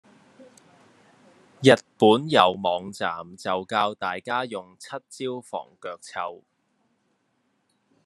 [1.61, 6.43] 日本有網站就教大家用七招防腳臭